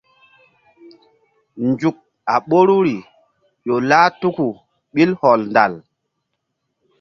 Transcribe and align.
Nzuk 1.67 1.97
a 2.33 2.35
ɓoru 2.47 2.75
ƴo 3.65 3.75
lah 3.89 4.05
tuku 4.19 4.47
ɓil 4.93 5.11
hɔndal. 5.19 5.73